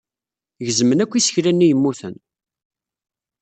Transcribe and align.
Gezmen 0.65 1.03
akk 1.03 1.13
isekla-nni 1.19 1.67
yemmuten. 1.69 2.15